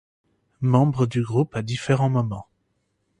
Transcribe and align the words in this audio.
Membres 0.61 1.05
du 1.05 1.21
groupe 1.21 1.55
à 1.55 1.61
différents 1.61 2.09
moments. 2.09 2.47